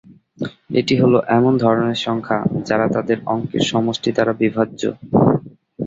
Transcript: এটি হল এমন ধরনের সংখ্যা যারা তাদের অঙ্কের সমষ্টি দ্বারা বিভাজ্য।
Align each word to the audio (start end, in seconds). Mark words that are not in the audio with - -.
এটি 0.79 0.93
হল 1.01 1.13
এমন 1.37 1.53
ধরনের 1.63 1.99
সংখ্যা 2.05 2.37
যারা 2.67 2.85
তাদের 2.95 3.17
অঙ্কের 3.27 3.63
সমষ্টি 3.71 4.09
দ্বারা 4.13 4.33
বিভাজ্য। 4.41 4.81